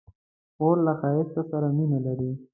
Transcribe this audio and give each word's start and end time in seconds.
خور 0.55 0.77
له 0.85 0.93
ښایست 0.99 1.35
سره 1.51 1.67
مینه 1.77 1.99
لري. 2.05 2.31